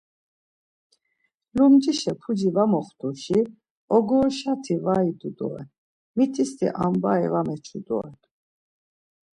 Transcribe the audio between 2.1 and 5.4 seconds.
puci var moxtuşi ogoruşati va idu